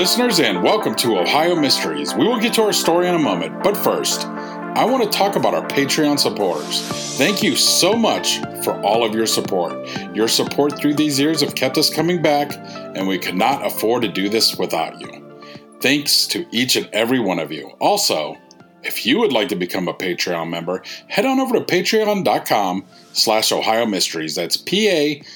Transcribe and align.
Listeners, 0.00 0.40
and 0.40 0.62
welcome 0.62 0.94
to 0.94 1.18
Ohio 1.18 1.54
Mysteries. 1.54 2.14
We 2.14 2.26
will 2.26 2.40
get 2.40 2.54
to 2.54 2.62
our 2.62 2.72
story 2.72 3.06
in 3.06 3.14
a 3.14 3.18
moment, 3.18 3.62
but 3.62 3.76
first, 3.76 4.24
I 4.24 4.82
want 4.86 5.04
to 5.04 5.10
talk 5.10 5.36
about 5.36 5.52
our 5.52 5.68
Patreon 5.68 6.18
supporters. 6.18 6.80
Thank 7.18 7.42
you 7.42 7.54
so 7.54 7.92
much 7.92 8.38
for 8.64 8.80
all 8.80 9.04
of 9.04 9.14
your 9.14 9.26
support. 9.26 9.86
Your 10.14 10.26
support 10.26 10.78
through 10.78 10.94
these 10.94 11.20
years 11.20 11.42
have 11.42 11.54
kept 11.54 11.76
us 11.76 11.94
coming 11.94 12.22
back, 12.22 12.50
and 12.96 13.06
we 13.06 13.18
could 13.18 13.34
not 13.34 13.66
afford 13.66 14.00
to 14.00 14.08
do 14.08 14.30
this 14.30 14.56
without 14.56 14.98
you. 15.02 15.42
Thanks 15.82 16.26
to 16.28 16.46
each 16.50 16.76
and 16.76 16.88
every 16.94 17.20
one 17.20 17.38
of 17.38 17.52
you. 17.52 17.66
Also, 17.78 18.38
if 18.82 19.04
you 19.04 19.18
would 19.18 19.32
like 19.32 19.50
to 19.50 19.54
become 19.54 19.86
a 19.86 19.92
Patreon 19.92 20.48
member, 20.48 20.82
head 21.08 21.26
on 21.26 21.40
over 21.40 21.58
to 21.58 21.60
patreon.com 21.60 22.86
slash 23.12 23.52
Ohio 23.52 23.84
Mysteries. 23.84 24.34
That's 24.34 24.56
P-A-T-R-E-O-N 24.56 25.26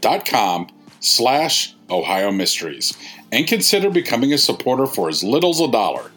dot 0.00 0.24
com 0.24 0.66
slash 1.02 1.74
Ohio 1.90 2.32
Mysteries 2.32 2.96
and 3.30 3.46
consider 3.46 3.90
becoming 3.90 4.32
a 4.32 4.38
supporter 4.38 4.86
for 4.86 5.08
as 5.08 5.22
little 5.22 5.50
as 5.50 5.60
a 5.60 5.70
dollar. 5.70 6.10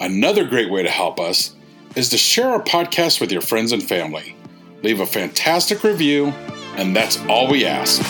Another 0.00 0.44
great 0.44 0.70
way 0.70 0.82
to 0.82 0.90
help 0.90 1.20
us 1.20 1.54
is 1.94 2.08
to 2.08 2.16
share 2.16 2.48
our 2.48 2.62
podcast 2.62 3.20
with 3.20 3.30
your 3.30 3.42
friends 3.42 3.70
and 3.70 3.82
family. 3.82 4.34
Leave 4.82 5.00
a 5.00 5.06
fantastic 5.06 5.84
review, 5.84 6.28
and 6.76 6.96
that's 6.96 7.20
all 7.26 7.48
we 7.48 7.64
ask. 7.64 8.02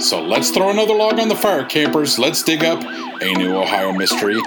So 0.00 0.22
let's 0.22 0.50
throw 0.50 0.70
another 0.70 0.94
log 0.94 1.18
on 1.20 1.28
the 1.28 1.36
fire, 1.36 1.64
campers. 1.64 2.18
Let's 2.18 2.42
dig 2.42 2.64
up 2.64 2.82
a 2.82 3.32
new 3.34 3.56
Ohio 3.56 3.92
mystery. 3.92 4.40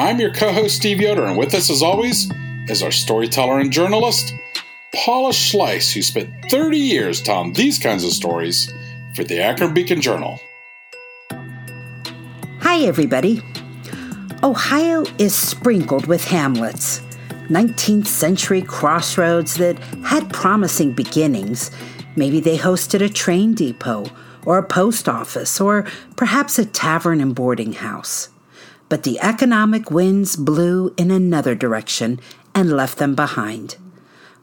I'm 0.00 0.18
your 0.18 0.32
co 0.32 0.50
host, 0.50 0.76
Steve 0.76 0.98
Yoder, 0.98 1.26
and 1.26 1.36
with 1.36 1.52
us, 1.52 1.68
as 1.68 1.82
always, 1.82 2.32
is 2.68 2.82
our 2.82 2.90
storyteller 2.90 3.60
and 3.60 3.70
journalist, 3.70 4.32
Paula 4.94 5.28
Schleis, 5.28 5.92
who 5.92 6.00
spent 6.00 6.30
30 6.50 6.78
years 6.78 7.20
telling 7.20 7.52
these 7.52 7.78
kinds 7.78 8.02
of 8.02 8.12
stories 8.12 8.72
for 9.14 9.24
the 9.24 9.40
Akron 9.40 9.74
Beacon 9.74 10.00
Journal. 10.00 10.40
Hi, 12.60 12.78
everybody. 12.78 13.42
Ohio 14.42 15.04
is 15.18 15.34
sprinkled 15.34 16.06
with 16.06 16.24
hamlets, 16.24 17.00
19th 17.50 18.06
century 18.06 18.62
crossroads 18.62 19.56
that 19.56 19.78
had 20.02 20.32
promising 20.32 20.94
beginnings. 20.94 21.70
Maybe 22.16 22.40
they 22.40 22.56
hosted 22.56 23.04
a 23.04 23.10
train 23.10 23.52
depot, 23.52 24.06
or 24.46 24.56
a 24.56 24.62
post 24.62 25.10
office, 25.10 25.60
or 25.60 25.84
perhaps 26.16 26.58
a 26.58 26.64
tavern 26.64 27.20
and 27.20 27.34
boarding 27.34 27.74
house. 27.74 28.30
But 28.90 29.04
the 29.04 29.18
economic 29.20 29.90
winds 29.90 30.36
blew 30.36 30.92
in 30.98 31.10
another 31.10 31.54
direction 31.54 32.20
and 32.54 32.76
left 32.76 32.98
them 32.98 33.14
behind. 33.14 33.76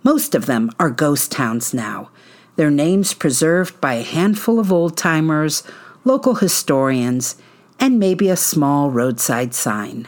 Most 0.04 0.34
of 0.34 0.48
them 0.48 0.72
are 0.80 0.90
ghost 0.90 1.32
towns 1.32 1.74
now, 1.74 2.10
their 2.56 2.72
names 2.72 3.14
preserved 3.14 3.80
by 3.80 3.96
a 3.96 4.04
handful 4.04 4.60
of 4.60 4.72
old 4.72 4.98
timers, 4.98 5.62
local 6.04 6.36
historians, 6.36 7.36
and 7.80 8.00
maybe 8.00 8.30
a 8.30 8.36
small 8.36 8.90
roadside 8.90 9.54
sign. 9.54 10.08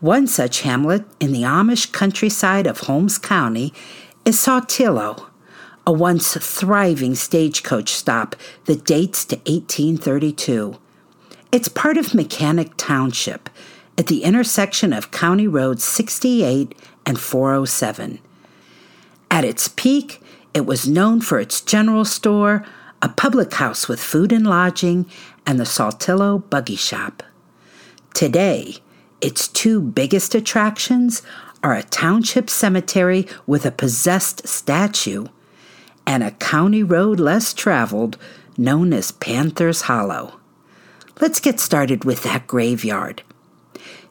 One 0.00 0.28
such 0.28 0.60
hamlet 0.60 1.04
in 1.18 1.32
the 1.32 1.42
Amish 1.42 1.90
countryside 1.90 2.66
of 2.66 2.80
Holmes 2.80 3.18
County 3.18 3.74
is 4.24 4.38
Saltillo, 4.38 5.26
a 5.86 5.90
once 5.90 6.36
thriving 6.36 7.14
stagecoach 7.14 7.94
stop 7.94 8.36
that 8.66 8.84
dates 8.84 9.24
to 9.24 9.36
1832. 9.36 10.78
It's 11.50 11.68
part 11.68 11.96
of 11.96 12.12
Mechanic 12.12 12.72
Township 12.76 13.48
at 13.96 14.08
the 14.08 14.22
intersection 14.22 14.92
of 14.92 15.10
County 15.10 15.48
Road 15.48 15.80
68 15.80 16.74
and 17.06 17.18
407. 17.18 18.18
At 19.30 19.46
its 19.46 19.66
peak, 19.66 20.20
it 20.52 20.66
was 20.66 20.86
known 20.86 21.22
for 21.22 21.40
its 21.40 21.62
general 21.62 22.04
store, 22.04 22.66
a 23.00 23.08
public 23.08 23.54
house 23.54 23.88
with 23.88 23.98
food 23.98 24.30
and 24.30 24.46
lodging, 24.46 25.06
and 25.46 25.58
the 25.58 25.64
Saltillo 25.64 26.38
Buggy 26.50 26.76
Shop. 26.76 27.22
Today, 28.12 28.76
its 29.22 29.48
two 29.48 29.80
biggest 29.80 30.34
attractions 30.34 31.22
are 31.62 31.74
a 31.74 31.82
township 31.82 32.50
cemetery 32.50 33.26
with 33.46 33.64
a 33.64 33.70
possessed 33.70 34.46
statue 34.46 35.28
and 36.06 36.22
a 36.22 36.32
county 36.32 36.82
road 36.82 37.18
less 37.18 37.54
traveled 37.54 38.18
known 38.58 38.92
as 38.92 39.12
Panther's 39.12 39.82
Hollow. 39.82 40.37
Let's 41.20 41.40
get 41.40 41.58
started 41.58 42.04
with 42.04 42.22
that 42.22 42.46
graveyard. 42.46 43.22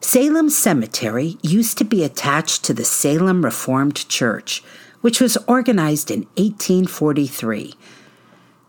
Salem 0.02 0.50
Cemetery 0.50 1.38
used 1.42 1.78
to 1.78 1.86
be 1.86 2.04
attached 2.04 2.66
to 2.66 2.74
the 2.74 2.84
Salem 2.84 3.46
Reformed 3.46 4.10
Church, 4.10 4.62
which 5.00 5.22
was 5.22 5.38
organized 5.48 6.12
in 6.12 6.22
1843. 6.36 7.76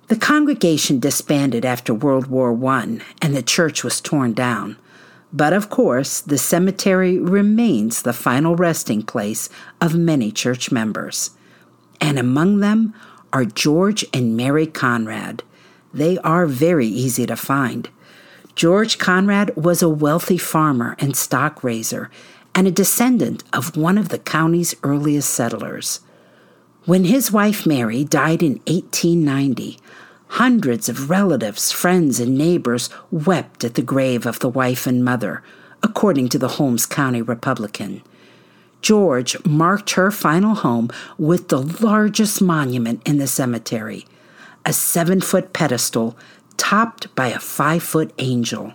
The 0.07 0.17
congregation 0.17 1.01
disbanded 1.01 1.65
after 1.65 1.93
World 1.93 2.29
War 2.29 2.57
I 2.67 3.01
and 3.21 3.35
the 3.35 3.43
church 3.43 3.83
was 3.83 4.01
torn 4.01 4.35
down. 4.35 4.77
But 5.33 5.53
of 5.53 5.69
course, 5.69 6.21
the 6.21 6.39
cemetery 6.39 7.19
remains 7.19 8.03
the 8.03 8.13
final 8.13 8.55
resting 8.55 9.03
place 9.03 9.51
of 9.81 9.97
many 9.97 10.31
church 10.31 10.71
members. 10.71 11.31
And 12.01 12.21
among 12.21 12.61
them 12.61 12.95
are 13.33 13.45
George 13.45 14.05
and 14.15 14.37
Mary 14.37 14.67
Conrad. 14.67 15.43
They 15.93 16.19
are 16.19 16.47
very 16.47 16.87
easy 16.87 17.27
to 17.27 17.37
find. 17.37 17.91
George 18.59 18.99
Conrad 18.99 19.55
was 19.55 19.85
a 19.85 19.89
wealthy 19.89 20.37
farmer 20.37 20.97
and 20.99 21.15
stock 21.15 21.63
raiser 21.63 22.11
and 22.57 22.67
a 22.67 22.73
descendant 22.73 23.45
of 23.53 23.77
one 23.77 23.97
of 23.97 24.09
the 24.09 24.19
county's 24.19 24.75
earliest 24.83 25.31
settlers. 25.31 26.01
When 26.85 27.05
his 27.05 27.31
wife 27.31 27.67
Mary 27.67 28.03
died 28.03 28.43
in 28.43 28.55
1890, 28.67 29.79
hundreds 30.27 30.89
of 30.89 31.09
relatives, 31.09 31.71
friends, 31.71 32.19
and 32.19 32.37
neighbors 32.37 32.91
wept 33.13 33.63
at 33.63 33.75
the 33.75 33.81
grave 33.81 34.27
of 34.27 34.41
the 34.41 34.49
wife 34.49 34.89
and 34.89 35.05
mother, 35.05 35.45
according 35.85 36.29
to 36.31 36.39
the 36.41 36.49
Holmes 36.59 36.85
County 36.85 37.23
Republican. 37.23 38.03
George 38.83 39.37
marked 39.45 39.91
her 39.91 40.11
final 40.11 40.57
home 40.57 40.91
with 41.17 41.47
the 41.47 41.63
largest 41.63 42.43
monument 42.43 43.07
in 43.07 43.19
the 43.19 43.29
cemetery, 43.29 44.05
a 44.67 44.73
seven 44.73 45.21
foot 45.21 45.53
pedestal 45.53 46.19
topped 46.59 47.15
by 47.15 47.29
a 47.29 47.39
five 47.39 47.83
foot 47.83 48.13
angel. 48.19 48.75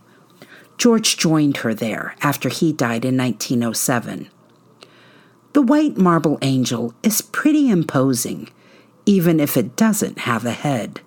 George 0.78 1.18
joined 1.18 1.58
her 1.58 1.74
there 1.74 2.16
after 2.22 2.50
he 2.50 2.74
died 2.74 3.06
in 3.06 3.16
1907. 3.16 4.30
The 5.54 5.62
white 5.62 5.98
marble 5.98 6.40
angel 6.42 6.96
is 7.04 7.22
pretty 7.22 7.70
imposing, 7.70 8.50
even 9.06 9.40
if 9.40 9.56
it 9.56 9.76
doesn't 9.76 10.20
have 10.20 10.46
a 10.46 10.52
head. 10.52 11.02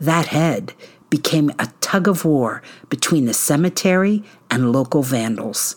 That 0.00 0.28
head 0.28 0.72
became 1.10 1.50
a 1.58 1.70
tug 1.80 2.08
of 2.08 2.24
war 2.24 2.62
between 2.88 3.26
the 3.26 3.34
cemetery 3.34 4.24
and 4.50 4.72
local 4.72 5.02
vandals. 5.02 5.76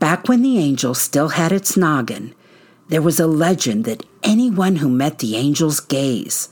Back 0.00 0.28
when 0.28 0.42
the 0.42 0.58
angel 0.58 0.94
still 0.94 1.28
had 1.28 1.52
its 1.52 1.76
noggin, 1.76 2.34
there 2.88 3.02
was 3.02 3.20
a 3.20 3.26
legend 3.28 3.84
that 3.84 4.04
anyone 4.22 4.76
who 4.76 4.88
met 4.88 5.20
the 5.20 5.36
angel's 5.36 5.78
gaze 5.78 6.48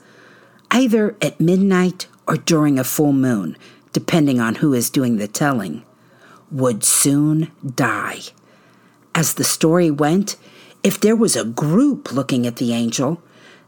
either 0.70 1.17
at 1.20 1.41
midnight 1.41 2.06
or 2.27 2.37
during 2.37 2.79
a 2.79 2.85
full 2.85 3.13
moon, 3.13 3.57
depending 3.93 4.41
on 4.41 4.57
who 4.57 4.73
is 4.73 4.91
doing 4.91 5.17
the 5.17 5.29
telling, 5.29 5.85
would 6.51 6.85
soon 6.85 7.51
die. 7.75 8.21
As 9.15 9.35
the 9.35 9.45
story 9.45 9.91
went, 9.91 10.37
if 10.83 11.01
there 11.01 11.17
was 11.17 11.37
a 11.37 11.45
group 11.45 12.13
looking 12.13 12.47
at 12.47 12.57
the 12.57 12.73
angel, 12.73 13.23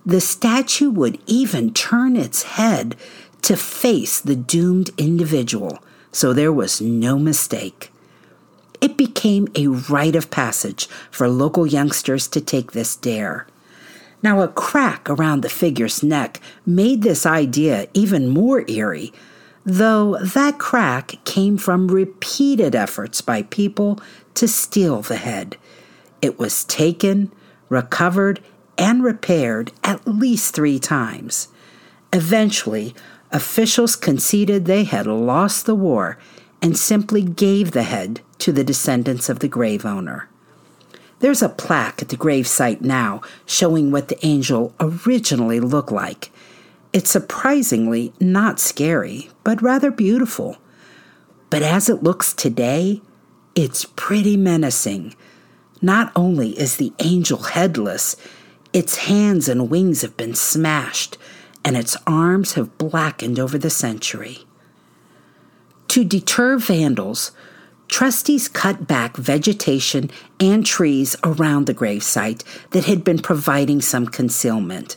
the 0.05 0.21
statue 0.21 0.91
would 0.91 1.19
even 1.27 1.73
turn 1.73 2.17
its 2.17 2.43
head 2.43 2.97
to 3.43 3.57
face 3.57 4.21
the 4.21 4.37
doomed 4.37 4.91
individual, 4.97 5.83
so 6.11 6.33
there 6.33 6.53
was 6.53 6.81
no 6.81 7.19
mistake. 7.19 7.91
It 8.81 8.97
became 8.97 9.49
a 9.55 9.69
rite 9.69 10.17
of 10.17 10.31
passage 10.31 10.89
for 11.11 11.29
local 11.29 11.67
youngsters 11.67 12.27
to 12.29 12.41
take 12.41 12.73
this 12.73 12.97
dare. 12.97 13.47
Now, 14.23 14.41
a 14.41 14.49
crack 14.49 15.11
around 15.11 15.41
the 15.43 15.49
figure's 15.49 16.03
neck 16.03 16.41
made 16.65 17.03
this 17.03 17.27
idea 17.27 17.89
even 17.93 18.29
more 18.29 18.65
eerie, 18.69 19.13
though 19.65 20.17
that 20.19 20.59
crack 20.59 21.17
came 21.25 21.59
from 21.59 21.89
repeated 21.89 22.75
efforts 22.75 23.21
by 23.21 23.43
people 23.43 24.01
to 24.35 24.47
steal 24.47 25.03
the 25.03 25.17
head. 25.17 25.57
It 26.21 26.39
was 26.39 26.65
taken, 26.65 27.33
recovered, 27.69 28.41
and 28.79 29.03
repaired 29.03 29.73
at 29.83 30.07
least 30.07 30.55
three 30.55 30.79
times. 30.79 31.49
Eventually, 32.13 32.95
officials 33.33 33.97
conceded 33.97 34.67
they 34.67 34.85
had 34.85 35.07
lost 35.07 35.67
the 35.67 35.75
war 35.75 36.19
and 36.61 36.79
simply 36.79 37.23
gave 37.23 37.73
the 37.73 37.83
head 37.83 38.21
to 38.39 38.53
the 38.53 38.65
descendants 38.65 39.29
of 39.29 39.41
the 39.41 39.49
grave 39.49 39.85
owner. 39.85 40.29
There's 41.23 41.41
a 41.41 41.49
plaque 41.49 42.03
at 42.03 42.09
the 42.09 42.17
grave 42.17 42.49
site 42.49 42.83
now 42.83 43.21
showing 43.47 43.93
what 43.93 44.09
the 44.09 44.27
angel 44.27 44.75
originally 44.81 45.61
looked 45.61 45.93
like. 45.93 46.33
It's 46.93 47.13
surprisingly 47.13 48.13
not 48.19 48.59
scary, 48.59 49.31
but 49.45 49.63
rather 49.63 49.93
beautiful. 49.93 50.57
But 51.49 51.63
as 51.63 51.89
it 51.89 52.03
looks 52.03 52.35
today, 52.35 53.03
it's 53.55 53.85
pretty 53.95 54.37
menacing. 54.37 55.15
Not 55.81 56.11
only 56.17 56.59
is 56.59 56.77
the 56.77 56.93
angel 56.99 57.39
headless, 57.39 58.17
its 58.73 58.97
hands 59.07 59.49
and 59.49 59.71
wings 59.71 60.03
have 60.03 60.17
been 60.17 60.35
smashed, 60.35 61.19
and 61.65 61.77
its 61.77 61.97
arms 62.05 62.55
have 62.55 62.77
blackened 62.79 63.39
over 63.39 63.59
the 63.59 63.71
century. 63.71 64.39
To 65.87 66.03
deter 66.03 66.59
vandals, 66.59 67.31
trustees 67.93 68.49
cut 68.49 68.89
back 68.89 69.19
vegetation 69.19 70.11
and 70.41 70.65
trees 70.65 71.15
around 71.25 71.67
the 71.67 71.75
gravesite 71.75 72.43
that 72.71 72.87
had 72.87 73.05
been 73.05 73.19
providing 73.19 73.83
some 73.83 74.07
concealment. 74.07 74.97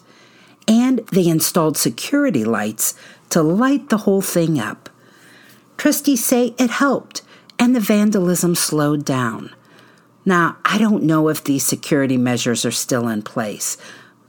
And 0.66 1.00
they 1.12 1.28
installed 1.28 1.78
security 1.78 2.46
lights 2.46 2.96
to 3.32 3.44
light 3.44 3.90
the 3.90 3.98
whole 3.98 4.22
thing 4.22 4.58
up. 4.58 4.90
Trustees 5.76 6.24
say 6.24 6.56
it 6.58 6.70
helped, 6.70 7.22
and 7.60 7.76
the 7.76 7.82
vandalism 7.82 8.56
slowed 8.56 9.04
down. 9.04 9.54
Now, 10.24 10.56
I 10.64 10.78
don't 10.78 11.04
know 11.04 11.28
if 11.28 11.44
these 11.44 11.66
security 11.66 12.18
measures 12.18 12.66
are 12.66 12.72
still 12.72 13.10
in 13.10 13.24
place, 13.24 13.78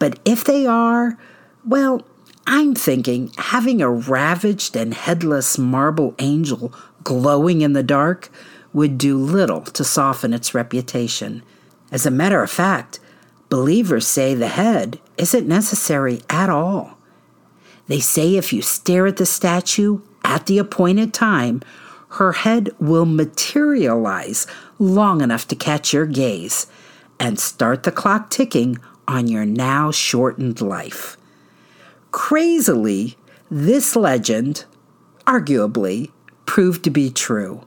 but 0.01 0.19
if 0.25 0.43
they 0.43 0.67
are, 0.67 1.17
well, 1.65 2.05
I'm 2.49 2.75
thinking 2.75 3.31
having 3.39 3.81
a 3.81 3.89
ravaged 3.89 4.75
and 4.75 4.93
headless 4.93 5.57
marble 5.57 6.17
angel 6.19 6.75
glowing 7.05 7.61
in 7.61 7.73
the 7.73 7.85
dark 7.85 8.29
would 8.77 8.99
do 8.99 9.17
little 9.17 9.63
to 9.63 9.83
soften 9.83 10.35
its 10.35 10.53
reputation. 10.53 11.43
As 11.91 12.05
a 12.05 12.11
matter 12.11 12.43
of 12.43 12.51
fact, 12.51 13.01
believers 13.49 14.07
say 14.07 14.35
the 14.35 14.49
head 14.49 15.01
isn't 15.17 15.49
necessary 15.49 16.21
at 16.29 16.51
all. 16.51 16.99
They 17.87 18.01
say 18.01 18.37
if 18.37 18.53
you 18.53 18.61
stare 18.61 19.07
at 19.07 19.17
the 19.17 19.25
statue 19.25 20.01
at 20.23 20.45
the 20.45 20.59
appointed 20.59 21.15
time, 21.15 21.63
her 22.11 22.33
head 22.33 22.69
will 22.79 23.07
materialize 23.07 24.47
long 24.79 25.23
enough 25.23 25.49
to 25.49 25.57
catch 25.57 25.95
your 25.95 26.05
gaze 26.05 26.67
and 27.19 27.41
start 27.41 27.85
the 27.85 27.91
clock 27.91 28.29
ticking 28.29 28.77
on 29.09 29.27
your 29.27 29.47
now 29.47 29.91
shortened 29.91 30.61
life. 30.61 31.17
Crazily, 32.11 33.17
this 33.51 33.97
legend, 33.97 34.67
arguably, 35.27 36.11
proved 36.45 36.85
to 36.85 36.91
be 36.91 37.09
true. 37.09 37.65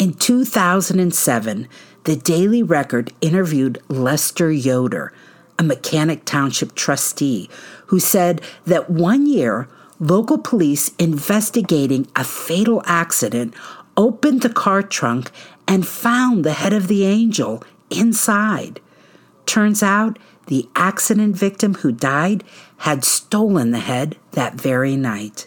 In 0.00 0.14
2007, 0.14 1.68
the 2.04 2.16
Daily 2.16 2.62
Record 2.62 3.12
interviewed 3.20 3.82
Lester 3.88 4.50
Yoder, 4.50 5.12
a 5.58 5.62
Mechanic 5.62 6.24
Township 6.24 6.74
trustee, 6.74 7.50
who 7.88 8.00
said 8.00 8.40
that 8.64 8.88
one 8.88 9.26
year, 9.26 9.68
local 9.98 10.38
police 10.38 10.92
investigating 10.98 12.08
a 12.16 12.24
fatal 12.24 12.82
accident 12.86 13.52
opened 13.94 14.40
the 14.40 14.48
car 14.48 14.82
trunk 14.82 15.30
and 15.68 15.86
found 15.86 16.44
the 16.44 16.54
head 16.54 16.72
of 16.72 16.88
the 16.88 17.04
angel 17.04 17.62
inside. 17.90 18.80
Turns 19.44 19.82
out 19.82 20.18
the 20.46 20.66
accident 20.74 21.36
victim 21.36 21.74
who 21.74 21.92
died 21.92 22.42
had 22.78 23.04
stolen 23.04 23.70
the 23.70 23.80
head 23.80 24.16
that 24.30 24.54
very 24.54 24.96
night. 24.96 25.46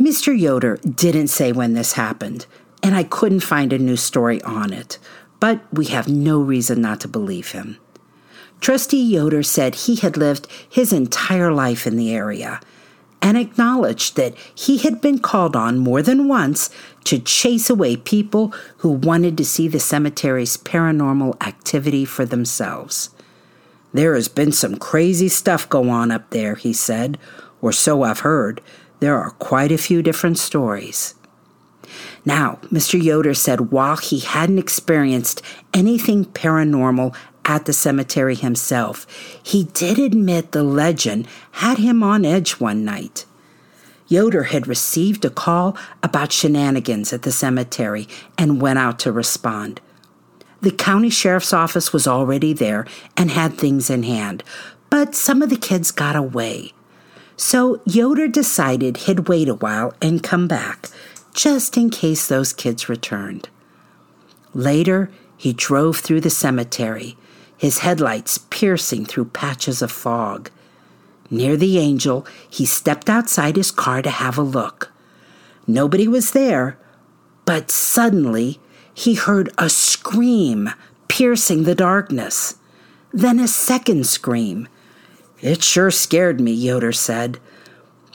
Mr. 0.00 0.38
Yoder 0.38 0.76
didn't 0.76 1.26
say 1.26 1.50
when 1.50 1.74
this 1.74 1.94
happened, 1.94 2.46
and 2.82 2.94
I 2.94 3.04
couldn't 3.04 3.40
find 3.40 3.72
a 3.72 3.78
new 3.78 3.96
story 3.96 4.40
on 4.42 4.72
it, 4.72 4.98
but 5.40 5.60
we 5.72 5.86
have 5.86 6.08
no 6.08 6.40
reason 6.40 6.80
not 6.80 7.00
to 7.00 7.08
believe 7.08 7.52
him. 7.52 7.78
Trustee 8.60 9.02
Yoder 9.02 9.42
said 9.42 9.74
he 9.74 9.96
had 9.96 10.16
lived 10.16 10.46
his 10.68 10.92
entire 10.92 11.52
life 11.52 11.86
in 11.86 11.96
the 11.96 12.12
area 12.12 12.60
and 13.20 13.36
acknowledged 13.36 14.16
that 14.16 14.36
he 14.54 14.78
had 14.78 15.00
been 15.00 15.18
called 15.18 15.56
on 15.56 15.78
more 15.78 16.02
than 16.02 16.28
once 16.28 16.70
to 17.04 17.18
chase 17.18 17.68
away 17.68 17.96
people 17.96 18.52
who 18.78 18.90
wanted 18.90 19.36
to 19.36 19.44
see 19.44 19.68
the 19.68 19.80
cemetery's 19.80 20.56
paranormal 20.56 21.40
activity 21.44 22.04
for 22.04 22.24
themselves. 22.24 23.10
There 23.92 24.14
has 24.14 24.28
been 24.28 24.52
some 24.52 24.76
crazy 24.76 25.28
stuff 25.28 25.68
go 25.68 25.88
on 25.88 26.10
up 26.10 26.30
there, 26.30 26.54
he 26.54 26.72
said, 26.72 27.18
or 27.60 27.72
so 27.72 28.02
I've 28.02 28.20
heard. 28.20 28.60
There 29.00 29.18
are 29.18 29.30
quite 29.30 29.72
a 29.72 29.78
few 29.78 30.02
different 30.02 30.38
stories. 30.38 31.14
Now, 32.24 32.58
Mr. 32.72 33.02
Yoder 33.02 33.34
said 33.34 33.72
while 33.72 33.96
he 33.96 34.20
hadn't 34.20 34.58
experienced 34.58 35.42
anything 35.72 36.24
paranormal 36.24 37.14
at 37.44 37.64
the 37.64 37.72
cemetery 37.72 38.34
himself, 38.34 39.06
he 39.42 39.64
did 39.64 39.98
admit 39.98 40.52
the 40.52 40.62
legend 40.62 41.26
had 41.52 41.78
him 41.78 42.02
on 42.02 42.24
edge 42.24 42.52
one 42.60 42.84
night. 42.84 43.24
Yoder 44.08 44.44
had 44.44 44.66
received 44.66 45.24
a 45.24 45.30
call 45.30 45.76
about 46.02 46.32
shenanigans 46.32 47.12
at 47.12 47.22
the 47.22 47.32
cemetery 47.32 48.08
and 48.36 48.60
went 48.60 48.78
out 48.78 48.98
to 49.00 49.12
respond. 49.12 49.80
The 50.60 50.70
county 50.70 51.10
sheriff's 51.10 51.52
office 51.52 51.92
was 51.92 52.08
already 52.08 52.52
there 52.52 52.86
and 53.16 53.30
had 53.30 53.54
things 53.54 53.90
in 53.90 54.02
hand, 54.02 54.42
but 54.90 55.14
some 55.14 55.42
of 55.42 55.50
the 55.50 55.56
kids 55.56 55.90
got 55.90 56.16
away. 56.16 56.72
So 57.36 57.80
Yoder 57.84 58.26
decided 58.26 58.96
he'd 58.96 59.28
wait 59.28 59.48
a 59.48 59.54
while 59.54 59.94
and 60.02 60.22
come 60.22 60.48
back, 60.48 60.88
just 61.38 61.76
in 61.76 61.88
case 61.88 62.26
those 62.26 62.52
kids 62.52 62.88
returned. 62.88 63.48
Later, 64.54 65.08
he 65.36 65.52
drove 65.52 65.98
through 65.98 66.20
the 66.20 66.30
cemetery, 66.30 67.16
his 67.56 67.78
headlights 67.78 68.38
piercing 68.38 69.06
through 69.06 69.26
patches 69.26 69.80
of 69.80 69.92
fog. 69.92 70.50
Near 71.30 71.56
the 71.56 71.78
angel, 71.78 72.26
he 72.50 72.66
stepped 72.66 73.08
outside 73.08 73.54
his 73.54 73.70
car 73.70 74.02
to 74.02 74.10
have 74.10 74.36
a 74.36 74.42
look. 74.42 74.90
Nobody 75.64 76.08
was 76.08 76.32
there, 76.32 76.76
but 77.44 77.70
suddenly 77.70 78.58
he 78.92 79.14
heard 79.14 79.48
a 79.58 79.70
scream 79.70 80.70
piercing 81.06 81.62
the 81.62 81.76
darkness. 81.76 82.56
Then 83.12 83.38
a 83.38 83.46
second 83.46 84.08
scream. 84.08 84.66
It 85.40 85.62
sure 85.62 85.92
scared 85.92 86.40
me, 86.40 86.50
Yoder 86.50 86.90
said. 86.90 87.38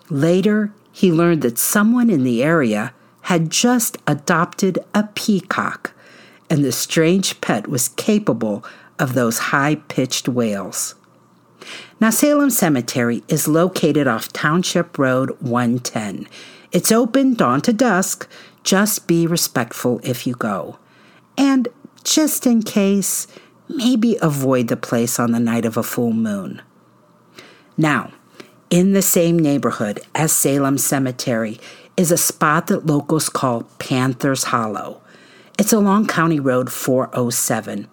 Later, 0.10 0.74
he 0.92 1.10
learned 1.10 1.42
that 1.44 1.58
someone 1.58 2.10
in 2.10 2.26
the 2.26 2.44
area 2.44 2.94
had 3.24 3.50
just 3.50 3.98
adopted 4.06 4.80
a 4.94 5.04
peacock, 5.16 5.94
and 6.50 6.64
the 6.64 6.72
strange 6.72 7.40
pet 7.42 7.68
was 7.68 7.90
capable 7.90 8.64
of 9.00 9.14
those 9.14 9.40
high 9.40 9.76
pitched 9.76 10.28
wails. 10.28 10.96
Now, 12.00 12.10
Salem 12.10 12.50
Cemetery 12.50 13.24
is 13.28 13.48
located 13.48 14.08
off 14.08 14.34
Township 14.34 14.98
Road 14.98 15.30
110. 15.40 16.28
It's 16.72 16.92
open 16.92 17.34
dawn 17.34 17.62
to 17.62 17.72
dusk. 17.72 18.28
Just 18.64 19.08
be 19.08 19.26
respectful 19.26 20.02
if 20.04 20.28
you 20.28 20.34
go. 20.34 20.78
And 21.38 21.70
just 22.04 22.46
in 22.46 22.62
case, 22.62 23.28
maybe 23.70 24.18
avoid 24.22 24.68
the 24.68 24.78
place 24.78 25.20
on 25.20 25.32
the 25.32 25.40
night 25.40 25.66
of 25.66 25.78
a 25.78 25.84
full 25.84 26.12
moon. 26.12 26.62
Now, 27.78 28.12
in 28.70 28.94
the 28.94 29.02
same 29.02 29.38
neighborhood 29.38 30.02
as 30.14 30.32
Salem 30.32 30.78
Cemetery 30.78 31.60
is 31.98 32.12
a 32.12 32.18
spot 32.18 32.68
that 32.68 32.86
locals 32.86 33.30
call 33.30 33.64
Panther's 33.80 34.46
Hollow. 34.46 35.02
It's 35.60 35.74
along 35.74 36.08
County 36.08 36.40
Road 36.40 36.72
407. 36.72 37.88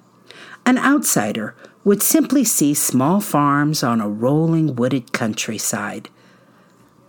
An 0.66 0.78
outsider 0.78 1.54
would 1.84 2.02
simply 2.02 2.44
see 2.44 2.74
small 2.74 3.20
farms 3.20 3.82
on 3.82 4.00
a 4.00 4.08
rolling 4.08 4.76
wooded 4.76 5.12
countryside. 5.12 6.08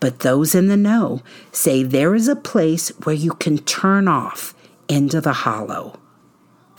but 0.02 0.20
those 0.20 0.54
in 0.54 0.68
the 0.68 0.76
know 0.76 1.22
say 1.54 1.84
there 1.84 2.14
is 2.14 2.28
a 2.28 2.36
place 2.36 2.90
where 3.06 3.16
you 3.16 3.32
can 3.34 3.58
turn 3.60 4.10
off 4.10 4.54
into 4.90 5.22
the 5.22 5.32
hollow. 5.32 5.98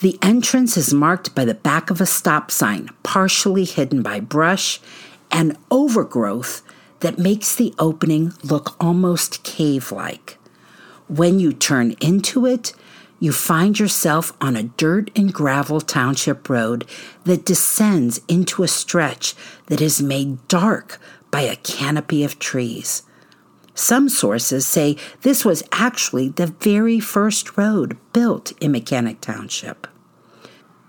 The 0.00 0.18
entrance 0.20 0.76
is 0.76 0.92
marked 0.92 1.34
by 1.34 1.46
the 1.46 1.54
back 1.54 1.88
of 1.88 2.00
a 2.00 2.06
stop 2.06 2.50
sign, 2.50 2.90
partially 3.04 3.64
hidden 3.64 4.02
by 4.02 4.18
brush 4.20 4.80
and 5.30 5.56
overgrowth 5.70 6.62
that 7.02 7.18
makes 7.18 7.54
the 7.54 7.74
opening 7.78 8.32
look 8.42 8.74
almost 8.80 9.42
cave 9.44 9.92
like. 9.92 10.38
When 11.08 11.38
you 11.38 11.52
turn 11.52 11.94
into 12.00 12.46
it, 12.46 12.72
you 13.18 13.30
find 13.30 13.78
yourself 13.78 14.32
on 14.40 14.56
a 14.56 14.64
dirt 14.64 15.10
and 15.14 15.32
gravel 15.32 15.80
township 15.80 16.48
road 16.48 16.84
that 17.24 17.44
descends 17.44 18.20
into 18.26 18.62
a 18.62 18.68
stretch 18.68 19.34
that 19.66 19.80
is 19.80 20.02
made 20.02 20.48
dark 20.48 20.98
by 21.30 21.42
a 21.42 21.56
canopy 21.56 22.24
of 22.24 22.38
trees. 22.38 23.02
Some 23.74 24.08
sources 24.08 24.66
say 24.66 24.96
this 25.22 25.44
was 25.44 25.62
actually 25.72 26.30
the 26.30 26.48
very 26.48 27.00
first 27.00 27.56
road 27.56 27.96
built 28.12 28.52
in 28.60 28.72
Mechanic 28.72 29.20
Township. 29.20 29.86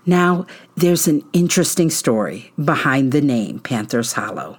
Now, 0.06 0.46
there's 0.76 1.06
an 1.06 1.24
interesting 1.32 1.88
story 1.88 2.52
behind 2.62 3.12
the 3.12 3.22
name 3.22 3.58
Panther's 3.58 4.12
Hollow. 4.14 4.58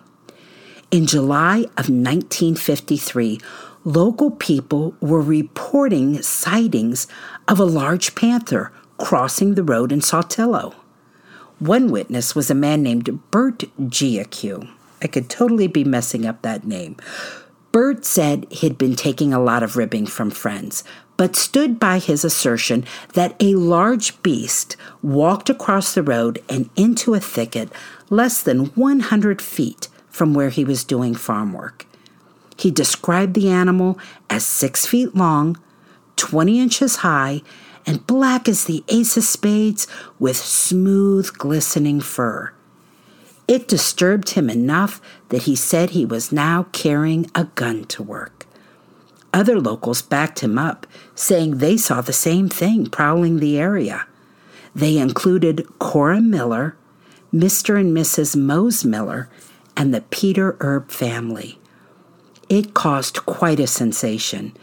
In 0.92 1.08
July 1.08 1.62
of 1.78 1.90
1953, 1.90 3.40
local 3.84 4.32
people 4.32 4.96
were 5.02 5.22
reporting 5.22 6.22
sightings 6.22 7.08
of 7.48 7.60
a 7.60 7.66
large 7.66 8.14
panther 8.14 8.72
crossing 8.98 9.56
the 9.56 9.64
road 9.64 9.92
in 9.92 10.00
Saltillo. 10.00 10.76
One 11.60 11.90
witness 11.90 12.36
was 12.36 12.50
a 12.50 12.56
man 12.56 12.84
named 12.84 13.20
Bert 13.32 13.64
Giacu. 13.80 14.70
I 15.02 15.08
could 15.08 15.30
totally 15.30 15.68
be 15.68 15.84
messing 15.84 16.26
up 16.26 16.42
that 16.44 16.66
name. 16.66 16.98
Bert 17.72 18.06
said 18.06 18.46
he'd 18.52 18.78
been 18.78 18.96
taking 18.96 19.34
a 19.34 19.42
lot 19.42 19.64
of 19.64 19.76
ribbing 19.76 20.06
from 20.06 20.30
friends, 20.30 20.84
but 21.18 21.36
stood 21.36 21.80
by 21.80 21.98
his 21.98 22.24
assertion 22.24 22.86
that 23.14 23.36
a 23.40 23.56
large 23.56 24.22
beast 24.22 24.78
walked 25.02 25.50
across 25.50 25.94
the 25.94 26.04
road 26.04 26.42
and 26.48 26.70
into 26.76 27.16
a 27.16 27.20
thicket 27.20 27.70
less 28.10 28.42
than 28.42 28.68
100 28.68 29.42
feet 29.42 29.90
from 30.16 30.34
where 30.34 30.50
he 30.50 30.64
was 30.64 30.86
doing 30.86 31.14
farm 31.14 31.52
work. 31.52 31.86
He 32.58 32.72
described 32.72 33.34
the 33.34 33.50
animal 33.50 34.00
as 34.30 34.46
six 34.46 34.86
feet 34.86 35.14
long, 35.14 35.60
20 36.16 36.58
inches 36.58 36.98
high, 36.98 37.42
and 37.86 38.08
black 38.08 38.48
as 38.48 38.64
the 38.64 38.82
ace 38.88 39.18
of 39.18 39.26
spades 39.26 39.88
with 40.18 40.38
smooth, 40.38 41.38
glistening 41.38 42.00
fur. 42.00 42.54
It 43.46 43.68
disturbed 43.68 44.30
him 44.30 44.50
enough 44.50 45.02
that 45.30 45.44
he 45.44 45.56
said 45.56 45.90
he 45.90 46.06
was 46.06 46.32
now 46.32 46.68
carrying 46.72 47.30
a 47.36 47.44
gun 47.44 47.84
to 47.86 48.02
work. 48.02 48.48
Other 49.34 49.60
locals 49.60 50.02
backed 50.02 50.40
him 50.40 50.58
up, 50.58 50.88
saying 51.14 51.58
they 51.58 51.76
saw 51.76 52.00
the 52.00 52.14
same 52.14 52.48
thing 52.48 52.86
prowling 52.86 53.40
the 53.40 53.60
area. 53.60 54.08
They 54.74 54.98
included 54.98 55.68
Cora 55.78 56.22
Miller, 56.22 56.78
Mr. 57.34 57.78
and 57.78 57.96
Mrs. 57.96 58.38
Mose 58.38 58.86
Miller, 58.86 59.30
and 59.78 59.94
the 59.94 60.02
Peter 60.02 60.58
Erb 60.62 60.92
family. 60.92 61.60
It 62.50 62.74
caused 62.74 63.26
quite 63.26 63.60
a 63.60 63.68
sensation, 63.68 64.56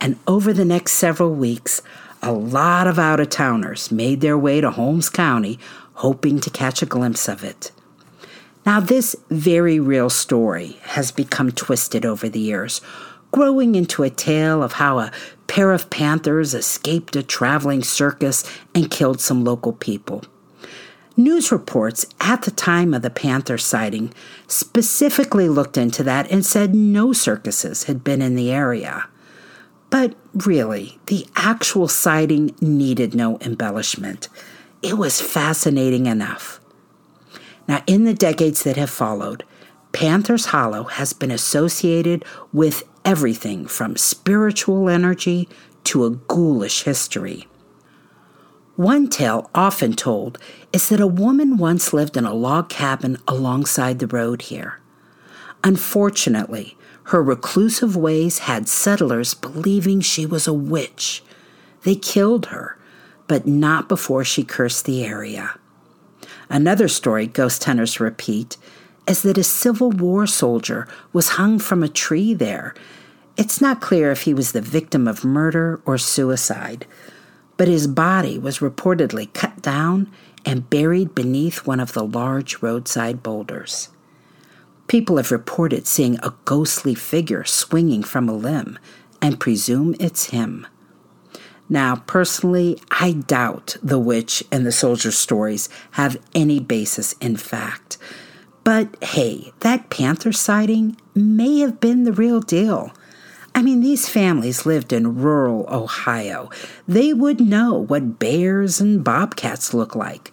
and 0.00 0.18
over 0.26 0.52
the 0.52 0.64
next 0.64 0.92
several 0.92 1.34
weeks, 1.34 1.82
a 2.22 2.32
lot 2.32 2.86
of 2.86 2.98
out 2.98 3.20
of 3.20 3.30
towners 3.30 3.92
made 3.92 4.20
their 4.20 4.36
way 4.36 4.60
to 4.60 4.70
Holmes 4.70 5.08
County 5.08 5.58
hoping 5.94 6.40
to 6.40 6.50
catch 6.50 6.82
a 6.82 6.86
glimpse 6.86 7.28
of 7.28 7.42
it. 7.42 7.72
Now, 8.64 8.80
this 8.80 9.16
very 9.30 9.80
real 9.80 10.10
story 10.10 10.78
has 10.82 11.10
become 11.10 11.52
twisted 11.52 12.04
over 12.04 12.28
the 12.28 12.38
years, 12.38 12.80
growing 13.32 13.74
into 13.74 14.02
a 14.02 14.10
tale 14.10 14.62
of 14.62 14.74
how 14.74 14.98
a 14.98 15.12
pair 15.46 15.72
of 15.72 15.90
panthers 15.90 16.54
escaped 16.54 17.16
a 17.16 17.22
traveling 17.22 17.82
circus 17.82 18.44
and 18.74 18.90
killed 18.90 19.20
some 19.20 19.42
local 19.44 19.72
people. 19.72 20.22
News 21.18 21.50
reports 21.50 22.06
at 22.20 22.42
the 22.42 22.52
time 22.52 22.94
of 22.94 23.02
the 23.02 23.10
panther 23.10 23.58
sighting 23.58 24.14
specifically 24.46 25.48
looked 25.48 25.76
into 25.76 26.04
that 26.04 26.30
and 26.30 26.46
said 26.46 26.76
no 26.76 27.12
circuses 27.12 27.84
had 27.84 28.04
been 28.04 28.22
in 28.22 28.36
the 28.36 28.52
area. 28.52 29.08
But 29.90 30.14
really, 30.32 31.00
the 31.06 31.26
actual 31.34 31.88
sighting 31.88 32.54
needed 32.60 33.16
no 33.16 33.36
embellishment. 33.40 34.28
It 34.80 34.96
was 34.96 35.20
fascinating 35.20 36.06
enough. 36.06 36.60
Now, 37.66 37.82
in 37.88 38.04
the 38.04 38.14
decades 38.14 38.62
that 38.62 38.76
have 38.76 38.88
followed, 38.88 39.42
Panther's 39.90 40.46
Hollow 40.46 40.84
has 40.84 41.12
been 41.14 41.32
associated 41.32 42.24
with 42.52 42.84
everything 43.04 43.66
from 43.66 43.96
spiritual 43.96 44.88
energy 44.88 45.48
to 45.82 46.04
a 46.04 46.10
ghoulish 46.10 46.84
history. 46.84 47.48
One 48.78 49.08
tale 49.08 49.50
often 49.56 49.94
told 49.94 50.38
is 50.72 50.88
that 50.88 51.00
a 51.00 51.06
woman 51.08 51.56
once 51.56 51.92
lived 51.92 52.16
in 52.16 52.24
a 52.24 52.32
log 52.32 52.68
cabin 52.68 53.18
alongside 53.26 53.98
the 53.98 54.06
road 54.06 54.42
here. 54.42 54.78
Unfortunately, 55.64 56.78
her 57.06 57.20
reclusive 57.20 57.96
ways 57.96 58.38
had 58.38 58.68
settlers 58.68 59.34
believing 59.34 60.00
she 60.00 60.24
was 60.24 60.46
a 60.46 60.52
witch. 60.52 61.24
They 61.82 61.96
killed 61.96 62.46
her, 62.46 62.78
but 63.26 63.48
not 63.48 63.88
before 63.88 64.22
she 64.22 64.44
cursed 64.44 64.84
the 64.84 65.04
area. 65.04 65.58
Another 66.48 66.86
story 66.86 67.26
ghost 67.26 67.64
hunters 67.64 67.98
repeat 67.98 68.56
is 69.08 69.22
that 69.22 69.38
a 69.38 69.42
Civil 69.42 69.90
War 69.90 70.24
soldier 70.24 70.86
was 71.12 71.30
hung 71.30 71.58
from 71.58 71.82
a 71.82 71.88
tree 71.88 72.32
there. 72.32 72.76
It's 73.36 73.60
not 73.60 73.80
clear 73.80 74.12
if 74.12 74.22
he 74.22 74.32
was 74.32 74.52
the 74.52 74.60
victim 74.62 75.08
of 75.08 75.24
murder 75.24 75.80
or 75.84 75.98
suicide 75.98 76.86
but 77.58 77.68
his 77.68 77.86
body 77.86 78.38
was 78.38 78.60
reportedly 78.60 79.30
cut 79.34 79.60
down 79.60 80.10
and 80.46 80.70
buried 80.70 81.14
beneath 81.14 81.66
one 81.66 81.80
of 81.80 81.92
the 81.92 82.04
large 82.04 82.62
roadside 82.62 83.22
boulders. 83.22 83.90
People 84.86 85.18
have 85.18 85.30
reported 85.30 85.86
seeing 85.86 86.18
a 86.22 86.32
ghostly 86.46 86.94
figure 86.94 87.44
swinging 87.44 88.02
from 88.02 88.26
a 88.26 88.32
limb 88.32 88.78
and 89.20 89.38
presume 89.38 89.94
it's 90.00 90.30
him. 90.30 90.66
Now, 91.68 91.96
personally, 92.06 92.80
I 92.90 93.12
doubt 93.12 93.76
the 93.82 93.98
witch 93.98 94.42
and 94.50 94.64
the 94.64 94.72
soldier 94.72 95.10
stories 95.10 95.68
have 95.92 96.16
any 96.34 96.60
basis 96.60 97.12
in 97.20 97.36
fact. 97.36 97.98
But 98.64 98.96
hey, 99.02 99.52
that 99.60 99.90
panther 99.90 100.32
sighting 100.32 100.96
may 101.14 101.58
have 101.58 101.80
been 101.80 102.04
the 102.04 102.12
real 102.12 102.40
deal. 102.40 102.92
I 103.58 103.62
mean, 103.62 103.80
these 103.80 104.08
families 104.08 104.66
lived 104.66 104.92
in 104.92 105.16
rural 105.16 105.66
Ohio. 105.68 106.48
They 106.86 107.12
would 107.12 107.40
know 107.40 107.74
what 107.74 108.20
bears 108.20 108.80
and 108.80 109.02
bobcats 109.02 109.74
look 109.74 109.96
like. 109.96 110.32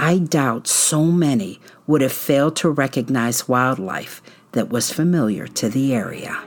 I 0.00 0.18
doubt 0.18 0.66
so 0.66 1.04
many 1.04 1.60
would 1.86 2.00
have 2.00 2.12
failed 2.12 2.56
to 2.56 2.68
recognize 2.68 3.46
wildlife 3.46 4.20
that 4.50 4.68
was 4.68 4.92
familiar 4.92 5.46
to 5.46 5.68
the 5.68 5.94
area. 5.94 6.42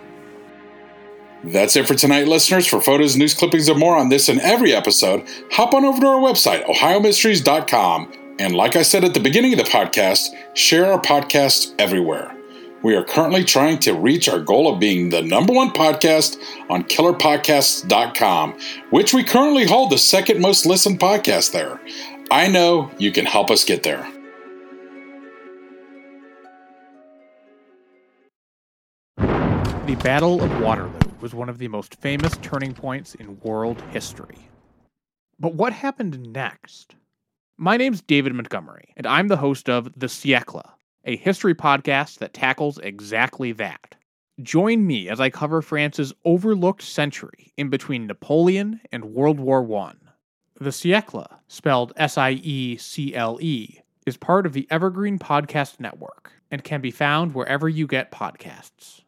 That's 1.46 1.78
it 1.78 1.88
for 1.88 1.96
tonight, 1.96 2.28
listeners. 2.28 2.68
For 2.68 2.82
photos, 2.82 3.16
news 3.16 3.34
clippings, 3.34 3.70
and 3.70 3.80
more 3.80 3.96
on 3.96 4.10
this 4.10 4.28
and 4.28 4.42
every 4.42 4.74
episode, 4.74 5.26
hop 5.52 5.74
on 5.74 5.86
over 5.86 6.02
to 6.02 6.08
our 6.08 6.20
website, 6.20 6.66
ohiomysteries.com. 6.66 8.36
And 8.40 8.54
like 8.58 8.76
I 8.76 8.82
said 8.82 9.06
at 9.06 9.14
the 9.14 9.22
beginning 9.22 9.54
of 9.54 9.60
the 9.60 9.72
podcast, 9.72 10.32
share 10.54 10.92
our 10.92 11.00
podcast 11.00 11.74
everywhere. 11.80 12.36
We 12.82 12.96
are 12.96 13.04
currently 13.04 13.44
trying 13.44 13.80
to 13.80 13.94
reach 13.94 14.30
our 14.30 14.40
goal 14.40 14.74
of 14.74 14.80
being 14.80 15.10
the 15.10 15.22
number 15.22 15.52
one 15.52 15.72
podcast 15.72 16.38
on 16.70 16.84
killerpodcasts.com, 16.84 18.60
which 18.90 19.14
we 19.14 19.24
currently 19.24 19.66
hold 19.66 19.92
the 19.92 19.98
second 19.98 20.40
most 20.40 20.66
listened 20.66 21.00
podcast 21.00 21.52
there. 21.52 21.82
I 22.32 22.48
know 22.48 22.90
you 22.98 23.12
can 23.12 23.26
help 23.26 23.52
us 23.52 23.66
get 23.66 23.84
there. 23.84 24.08
The 29.18 29.96
Battle 30.04 30.42
of 30.42 30.62
Waterloo 30.62 30.94
was 31.20 31.34
one 31.34 31.50
of 31.50 31.58
the 31.58 31.68
most 31.68 31.96
famous 31.96 32.38
turning 32.42 32.74
points 32.74 33.16
in 33.16 33.40
world 33.42 33.82
history. 33.90 34.38
But 35.38 35.56
what 35.56 35.74
happened 35.74 36.32
next? 36.32 36.96
My 37.58 37.76
name's 37.76 38.02
David 38.02 38.34
Montgomery, 38.34 38.94
and 38.96 39.06
I'm 39.06 39.28
the 39.28 39.38
host 39.38 39.68
of 39.68 39.92
The 39.98 40.08
Siècle, 40.08 40.64
a 41.06 41.16
history 41.18 41.56
podcast 41.56 42.20
that 42.20 42.34
tackles 42.34 42.78
exactly 42.80 43.52
that. 43.54 43.96
Join 44.42 44.88
me 44.88 45.10
as 45.10 45.20
I 45.20 45.30
cover 45.30 45.62
France's 45.62 46.14
overlooked 46.24 46.82
century 46.82 47.52
in 47.58 47.70
between 47.70 48.08
Napoleon 48.08 48.80
and 48.92 49.14
World 49.14 49.40
War 49.40 49.62
I. 49.78 49.94
The 50.60 50.70
Siècle, 50.70 51.28
spelled 51.48 51.94
S 51.96 52.18
I 52.18 52.32
E 52.32 52.78
C 52.78 53.16
L 53.16 53.38
E, 53.42 53.80
is 54.06 54.18
part 54.18 54.46
of 54.46 54.54
the 54.54 54.68
Evergreen 54.70 55.20
Podcast 55.20 55.80
Network 55.80 56.32
and 56.52 56.64
can 56.64 56.82
be 56.82 56.92
found 56.92 57.34
wherever 57.34 57.70
you 57.70 57.88
get 57.88 58.12
podcasts. 58.12 58.99